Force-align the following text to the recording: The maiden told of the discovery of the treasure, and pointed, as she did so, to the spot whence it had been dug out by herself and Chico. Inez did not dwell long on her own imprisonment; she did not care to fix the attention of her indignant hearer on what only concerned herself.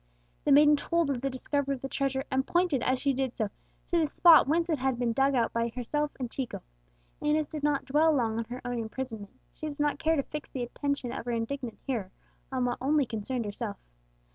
The 0.45 0.51
maiden 0.51 0.75
told 0.75 1.11
of 1.11 1.21
the 1.21 1.29
discovery 1.29 1.75
of 1.75 1.81
the 1.83 1.87
treasure, 1.87 2.23
and 2.31 2.43
pointed, 2.47 2.81
as 2.81 2.97
she 2.97 3.13
did 3.13 3.35
so, 3.35 3.49
to 3.91 3.99
the 3.99 4.07
spot 4.07 4.47
whence 4.47 4.67
it 4.67 4.79
had 4.79 4.97
been 4.97 5.13
dug 5.13 5.35
out 5.35 5.53
by 5.53 5.67
herself 5.75 6.11
and 6.19 6.27
Chico. 6.31 6.63
Inez 7.21 7.47
did 7.47 7.61
not 7.61 7.85
dwell 7.85 8.11
long 8.11 8.39
on 8.39 8.45
her 8.45 8.61
own 8.65 8.79
imprisonment; 8.79 9.39
she 9.53 9.67
did 9.67 9.79
not 9.79 9.99
care 9.99 10.15
to 10.15 10.23
fix 10.23 10.49
the 10.49 10.63
attention 10.63 11.11
of 11.11 11.25
her 11.25 11.31
indignant 11.31 11.77
hearer 11.85 12.09
on 12.51 12.65
what 12.65 12.79
only 12.81 13.05
concerned 13.05 13.45
herself. 13.45 13.77